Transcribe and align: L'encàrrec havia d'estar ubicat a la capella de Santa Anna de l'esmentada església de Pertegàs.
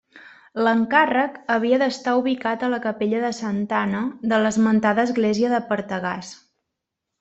L'encàrrec 0.67 1.35
havia 1.55 1.79
d'estar 1.83 2.15
ubicat 2.23 2.67
a 2.67 2.71
la 2.75 2.81
capella 2.87 3.21
de 3.27 3.31
Santa 3.43 3.79
Anna 3.83 4.03
de 4.35 4.43
l'esmentada 4.45 5.09
església 5.11 5.57
de 5.57 5.65
Pertegàs. 5.73 6.39